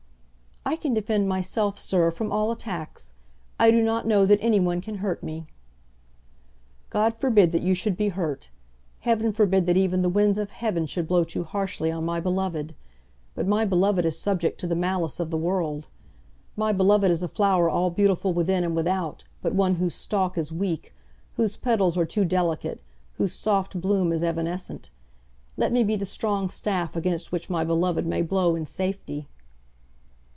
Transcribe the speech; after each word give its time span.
"I 0.63 0.75
can 0.77 0.93
defend 0.93 1.27
myself, 1.27 1.77
sir, 1.77 2.11
from 2.11 2.31
all 2.31 2.49
attacks. 2.51 3.13
I 3.59 3.71
do 3.71 3.81
not 3.81 4.07
know 4.07 4.25
that 4.25 4.39
any 4.41 4.59
one 4.59 4.79
can 4.79 4.99
hurt 4.99 5.21
me." 5.21 5.47
"God 6.89 7.15
forbid 7.17 7.51
that 7.51 7.63
you 7.63 7.73
should 7.73 7.97
be 7.97 8.09
hurt. 8.09 8.51
Heaven 8.99 9.33
forbid 9.33 9.65
that 9.65 9.75
even 9.75 10.01
the 10.01 10.07
winds 10.07 10.37
of 10.37 10.51
heaven 10.51 10.85
should 10.85 11.07
blow 11.07 11.23
too 11.25 11.43
harshly 11.43 11.91
on 11.91 12.05
my 12.05 12.19
beloved. 12.21 12.73
But 13.35 13.47
my 13.47 13.65
beloved 13.65 14.05
is 14.05 14.17
subject 14.19 14.59
to 14.61 14.67
the 14.67 14.75
malice 14.75 15.19
of 15.19 15.29
the 15.29 15.37
world. 15.37 15.87
My 16.55 16.71
beloved 16.71 17.09
is 17.11 17.23
a 17.23 17.27
flower 17.27 17.67
all 17.67 17.89
beautiful 17.89 18.31
within 18.31 18.63
and 18.63 18.75
without, 18.75 19.25
but 19.41 19.55
one 19.55 19.75
whose 19.75 19.95
stalk 19.95 20.37
is 20.37 20.53
weak, 20.53 20.93
whose 21.35 21.57
petals 21.57 21.97
are 21.97 22.05
too 22.05 22.23
delicate, 22.23 22.81
whose 23.13 23.33
soft 23.33 23.81
bloom 23.81 24.13
is 24.13 24.23
evanescent. 24.23 24.89
Let 25.57 25.73
me 25.73 25.83
be 25.83 25.95
the 25.97 26.05
strong 26.05 26.49
staff 26.49 26.95
against 26.95 27.31
which 27.31 27.49
my 27.49 27.63
beloved 27.65 28.05
may 28.05 28.21
blow 28.21 28.55
in 28.55 28.65
safety." 28.67 29.27